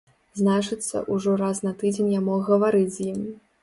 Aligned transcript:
Значыцца, 0.39 1.03
ужо 1.17 1.37
раз 1.43 1.63
на 1.69 1.77
тыдзень 1.85 2.11
я 2.19 2.27
мог 2.31 2.45
гаварыць 2.53 2.93
з 3.01 3.13
ім. 3.15 3.27